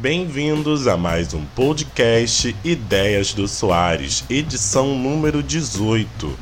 Bem-vindos 0.00 0.88
a 0.88 0.96
mais 0.96 1.34
um 1.34 1.44
podcast 1.44 2.56
Ideias 2.64 3.34
do 3.34 3.46
Soares, 3.46 4.24
edição 4.30 4.96
número 4.96 5.42
18. 5.42 6.38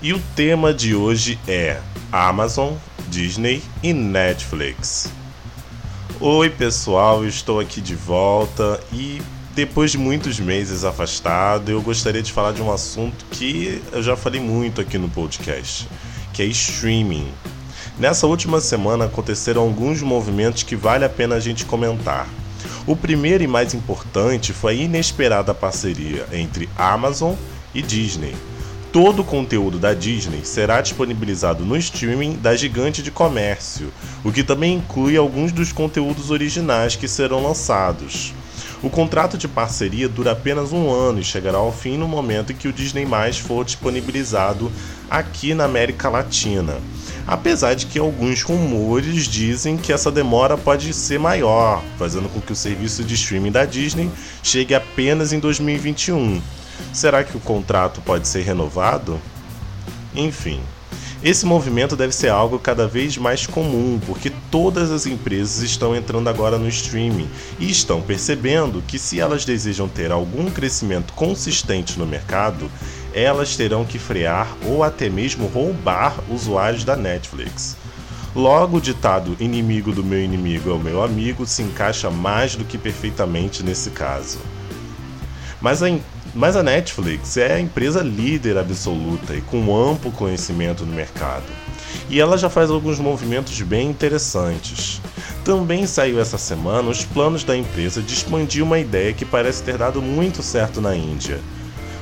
E 0.00 0.12
o 0.12 0.22
tema 0.36 0.72
de 0.72 0.94
hoje 0.94 1.36
é 1.48 1.80
Amazon, 2.12 2.74
Disney 3.08 3.64
e 3.82 3.92
Netflix. 3.92 5.10
Oi, 6.20 6.50
pessoal, 6.50 7.26
estou 7.26 7.58
aqui 7.58 7.80
de 7.80 7.96
volta 7.96 8.78
e 8.92 9.20
depois 9.56 9.90
de 9.90 9.98
muitos 9.98 10.38
meses 10.38 10.84
afastado, 10.84 11.68
eu 11.68 11.82
gostaria 11.82 12.22
de 12.22 12.32
falar 12.32 12.52
de 12.52 12.62
um 12.62 12.70
assunto 12.70 13.24
que 13.32 13.82
eu 13.90 14.04
já 14.04 14.14
falei 14.14 14.40
muito 14.40 14.80
aqui 14.80 14.96
no 14.96 15.08
podcast, 15.08 15.88
que 16.32 16.42
é 16.42 16.46
streaming. 16.46 17.26
Nessa 17.98 18.28
última 18.28 18.60
semana 18.60 19.06
aconteceram 19.06 19.62
alguns 19.62 20.00
movimentos 20.00 20.62
que 20.62 20.76
vale 20.76 21.04
a 21.04 21.08
pena 21.08 21.34
a 21.34 21.40
gente 21.40 21.64
comentar. 21.64 22.28
O 22.86 22.96
primeiro 22.96 23.44
e 23.44 23.46
mais 23.46 23.74
importante 23.74 24.52
foi 24.52 24.72
a 24.72 24.76
inesperada 24.76 25.54
parceria 25.54 26.26
entre 26.32 26.68
Amazon 26.76 27.34
e 27.74 27.82
Disney. 27.82 28.34
Todo 28.92 29.22
o 29.22 29.24
conteúdo 29.24 29.78
da 29.78 29.94
Disney 29.94 30.44
será 30.44 30.80
disponibilizado 30.80 31.64
no 31.64 31.76
streaming 31.76 32.32
da 32.32 32.56
gigante 32.56 33.02
de 33.02 33.10
comércio, 33.12 33.92
o 34.24 34.32
que 34.32 34.42
também 34.42 34.74
inclui 34.74 35.16
alguns 35.16 35.52
dos 35.52 35.72
conteúdos 35.72 36.32
originais 36.32 36.96
que 36.96 37.06
serão 37.06 37.40
lançados. 37.40 38.34
O 38.82 38.88
contrato 38.88 39.36
de 39.36 39.46
parceria 39.46 40.08
dura 40.08 40.32
apenas 40.32 40.72
um 40.72 40.90
ano 40.90 41.20
e 41.20 41.24
chegará 41.24 41.58
ao 41.58 41.70
fim 41.70 41.98
no 41.98 42.08
momento 42.08 42.50
em 42.50 42.56
que 42.56 42.66
o 42.66 42.72
Disney 42.72 43.06
for 43.34 43.64
disponibilizado 43.64 44.72
aqui 45.08 45.54
na 45.54 45.64
América 45.64 46.08
Latina. 46.08 46.78
Apesar 47.30 47.74
de 47.74 47.86
que 47.86 47.96
alguns 47.96 48.42
rumores 48.42 49.28
dizem 49.28 49.76
que 49.76 49.92
essa 49.92 50.10
demora 50.10 50.58
pode 50.58 50.92
ser 50.92 51.20
maior, 51.20 51.80
fazendo 51.96 52.28
com 52.28 52.40
que 52.40 52.52
o 52.52 52.56
serviço 52.56 53.04
de 53.04 53.14
streaming 53.14 53.52
da 53.52 53.64
Disney 53.64 54.10
chegue 54.42 54.74
apenas 54.74 55.32
em 55.32 55.38
2021. 55.38 56.42
Será 56.92 57.22
que 57.22 57.36
o 57.36 57.40
contrato 57.40 58.00
pode 58.00 58.26
ser 58.26 58.42
renovado? 58.42 59.20
Enfim, 60.12 60.60
esse 61.22 61.46
movimento 61.46 61.94
deve 61.94 62.12
ser 62.12 62.30
algo 62.30 62.58
cada 62.58 62.88
vez 62.88 63.16
mais 63.16 63.46
comum, 63.46 64.00
porque 64.06 64.32
todas 64.50 64.90
as 64.90 65.06
empresas 65.06 65.62
estão 65.62 65.94
entrando 65.94 66.26
agora 66.26 66.58
no 66.58 66.66
streaming 66.66 67.28
e 67.60 67.70
estão 67.70 68.02
percebendo 68.02 68.82
que 68.88 68.98
se 68.98 69.20
elas 69.20 69.44
desejam 69.44 69.86
ter 69.86 70.10
algum 70.10 70.50
crescimento 70.50 71.12
consistente 71.12 71.96
no 71.96 72.06
mercado, 72.06 72.68
elas 73.14 73.56
terão 73.56 73.84
que 73.84 73.98
frear 73.98 74.48
ou 74.66 74.82
até 74.82 75.08
mesmo 75.08 75.46
roubar 75.46 76.14
usuários 76.28 76.84
da 76.84 76.96
Netflix. 76.96 77.76
Logo, 78.34 78.76
o 78.76 78.80
ditado 78.80 79.36
inimigo 79.40 79.92
do 79.92 80.04
meu 80.04 80.22
inimigo 80.22 80.70
é 80.70 80.72
o 80.72 80.78
meu 80.78 81.02
amigo 81.02 81.44
se 81.46 81.62
encaixa 81.62 82.10
mais 82.10 82.54
do 82.54 82.64
que 82.64 82.78
perfeitamente 82.78 83.62
nesse 83.62 83.90
caso. 83.90 84.38
Mas 85.60 85.82
a 85.82 85.88
mas 86.34 86.54
a 86.54 86.62
Netflix 86.62 87.36
é 87.36 87.54
a 87.54 87.60
empresa 87.60 88.02
líder 88.02 88.56
absoluta 88.56 89.34
e 89.34 89.40
com 89.40 89.76
amplo 89.76 90.12
conhecimento 90.12 90.86
no 90.86 90.94
mercado. 90.94 91.44
E 92.08 92.20
ela 92.20 92.38
já 92.38 92.48
faz 92.48 92.70
alguns 92.70 93.00
movimentos 93.00 93.60
bem 93.62 93.90
interessantes. 93.90 95.00
Também 95.44 95.86
saiu 95.86 96.20
essa 96.20 96.38
semana 96.38 96.88
os 96.88 97.04
planos 97.04 97.42
da 97.42 97.56
empresa 97.56 98.00
de 98.00 98.14
expandir 98.14 98.62
uma 98.62 98.78
ideia 98.78 99.12
que 99.12 99.24
parece 99.24 99.62
ter 99.62 99.76
dado 99.76 100.00
muito 100.00 100.40
certo 100.40 100.80
na 100.80 100.94
Índia: 100.94 101.40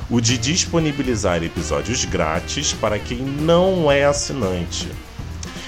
o 0.09 0.19
de 0.19 0.37
disponibilizar 0.37 1.43
episódios 1.43 2.03
grátis 2.05 2.73
para 2.73 2.97
quem 2.97 3.19
não 3.19 3.91
é 3.91 4.05
assinante. 4.05 4.89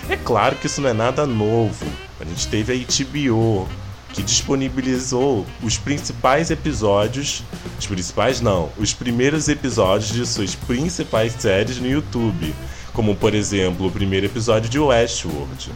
É 0.09 0.17
claro 0.17 0.55
que 0.55 0.65
isso 0.65 0.81
não 0.81 0.89
é 0.89 0.93
nada 0.93 1.27
novo. 1.27 1.85
A 2.19 2.25
gente 2.25 2.47
teve 2.47 2.73
a 2.73 2.75
HBO, 2.75 3.67
que 4.13 4.23
disponibilizou 4.23 5.45
os 5.61 5.77
principais 5.77 6.49
episódios, 6.49 7.43
os 7.79 7.85
principais 7.85 8.41
não, 8.41 8.69
os 8.77 8.93
primeiros 8.93 9.47
episódios 9.47 10.11
de 10.11 10.25
suas 10.25 10.55
principais 10.55 11.33
séries 11.33 11.77
no 11.77 11.87
YouTube, 11.87 12.53
como 12.93 13.15
por 13.15 13.33
exemplo 13.33 13.87
o 13.87 13.91
primeiro 13.91 14.25
episódio 14.25 14.69
de 14.69 14.79
Westworld. 14.79 15.71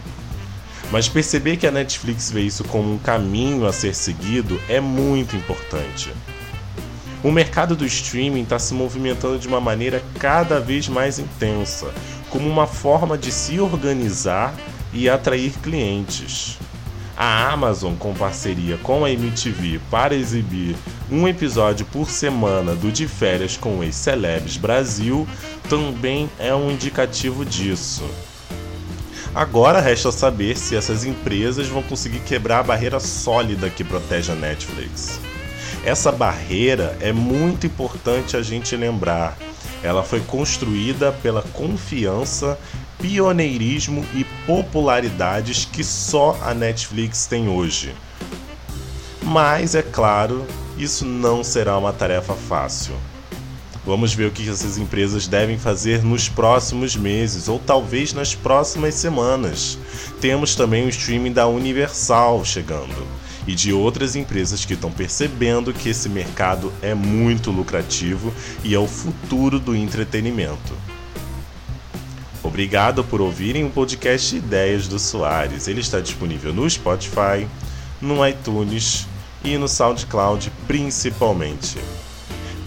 Mas 0.90 1.08
perceber 1.08 1.56
que 1.56 1.66
a 1.66 1.70
Netflix 1.70 2.30
vê 2.30 2.42
isso 2.42 2.62
como 2.64 2.94
um 2.94 2.98
caminho 2.98 3.66
a 3.66 3.72
ser 3.72 3.94
seguido 3.94 4.60
é 4.68 4.80
muito 4.80 5.34
importante. 5.34 6.12
O 7.22 7.32
mercado 7.32 7.74
do 7.74 7.86
streaming 7.86 8.42
está 8.42 8.58
se 8.58 8.74
movimentando 8.74 9.38
de 9.38 9.48
uma 9.48 9.60
maneira 9.60 10.02
cada 10.18 10.60
vez 10.60 10.88
mais 10.88 11.18
intensa, 11.18 11.92
como 12.30 12.48
uma 12.48 12.66
forma 12.66 13.16
de 13.16 13.32
se 13.32 13.58
organizar 13.58 14.54
e 14.92 15.08
atrair 15.08 15.52
clientes. 15.62 16.58
A 17.16 17.50
Amazon, 17.50 17.94
com 17.94 18.12
parceria 18.12 18.76
com 18.78 19.04
a 19.04 19.10
MTV 19.10 19.80
para 19.90 20.14
exibir 20.14 20.76
um 21.10 21.26
episódio 21.26 21.86
por 21.86 22.10
semana 22.10 22.74
do 22.74 22.92
De 22.92 23.08
Férias 23.08 23.56
com 23.56 23.78
os 23.78 23.94
Celebs 23.94 24.58
Brasil, 24.58 25.26
também 25.68 26.28
é 26.38 26.54
um 26.54 26.70
indicativo 26.70 27.44
disso. 27.44 28.04
Agora 29.34 29.80
resta 29.80 30.12
saber 30.12 30.56
se 30.56 30.76
essas 30.76 31.04
empresas 31.04 31.68
vão 31.68 31.82
conseguir 31.82 32.20
quebrar 32.20 32.60
a 32.60 32.62
barreira 32.62 33.00
sólida 33.00 33.70
que 33.70 33.84
protege 33.84 34.32
a 34.32 34.34
Netflix. 34.34 35.20
Essa 35.84 36.10
barreira 36.10 36.96
é 37.00 37.12
muito 37.12 37.66
importante 37.66 38.36
a 38.36 38.42
gente 38.42 38.76
lembrar. 38.76 39.38
Ela 39.82 40.02
foi 40.02 40.20
construída 40.20 41.12
pela 41.12 41.42
confiança 41.42 42.58
pioneirismo 42.98 44.04
e 44.14 44.24
popularidades 44.46 45.64
que 45.64 45.84
só 45.84 46.38
a 46.42 46.54
Netflix 46.54 47.26
tem 47.26 47.48
hoje. 47.48 47.94
Mas, 49.22 49.74
é 49.74 49.82
claro, 49.82 50.46
isso 50.78 51.04
não 51.04 51.44
será 51.44 51.76
uma 51.76 51.92
tarefa 51.92 52.34
fácil. 52.34 52.94
Vamos 53.84 54.12
ver 54.12 54.26
o 54.26 54.32
que 54.32 54.48
essas 54.48 54.78
empresas 54.78 55.28
devem 55.28 55.58
fazer 55.58 56.02
nos 56.02 56.28
próximos 56.28 56.96
meses 56.96 57.48
ou 57.48 57.58
talvez 57.58 58.12
nas 58.12 58.34
próximas 58.34 58.94
semanas. 58.94 59.78
Temos 60.20 60.56
também 60.56 60.86
o 60.86 60.88
streaming 60.88 61.32
da 61.32 61.46
Universal 61.46 62.44
chegando 62.44 63.25
e 63.46 63.54
de 63.54 63.72
outras 63.72 64.16
empresas 64.16 64.64
que 64.64 64.74
estão 64.74 64.90
percebendo 64.90 65.72
que 65.72 65.88
esse 65.88 66.08
mercado 66.08 66.72
é 66.82 66.94
muito 66.94 67.50
lucrativo 67.50 68.32
e 68.64 68.74
é 68.74 68.78
o 68.78 68.86
futuro 68.86 69.58
do 69.58 69.74
entretenimento. 69.74 70.74
Obrigado 72.42 73.02
por 73.02 73.20
ouvirem 73.20 73.64
o 73.64 73.70
podcast 73.70 74.36
Ideias 74.36 74.86
do 74.86 74.98
Soares. 74.98 75.68
Ele 75.68 75.80
está 75.80 76.00
disponível 76.00 76.54
no 76.54 76.68
Spotify, 76.68 77.46
no 78.00 78.26
iTunes 78.26 79.06
e 79.44 79.58
no 79.58 79.68
SoundCloud 79.68 80.52
principalmente. 80.66 81.78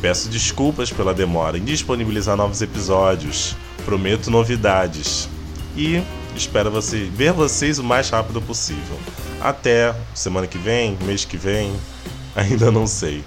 Peço 0.01 0.29
desculpas 0.29 0.91
pela 0.91 1.13
demora 1.13 1.57
em 1.57 1.63
disponibilizar 1.63 2.37
novos 2.37 2.61
episódios. 2.61 3.55
Prometo 3.85 4.29
novidades. 4.31 5.29
E 5.75 6.01
espero 6.35 6.71
você, 6.71 7.05
ver 7.05 7.31
vocês 7.31 7.79
o 7.79 7.83
mais 7.83 8.09
rápido 8.09 8.41
possível. 8.41 8.97
Até 9.41 9.95
semana 10.13 10.47
que 10.47 10.57
vem, 10.57 10.97
mês 11.03 11.25
que 11.25 11.37
vem, 11.37 11.73
ainda 12.35 12.71
não 12.71 12.87
sei. 12.87 13.23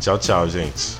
Tchau, 0.00 0.18
tchau, 0.18 0.48
gente. 0.48 0.99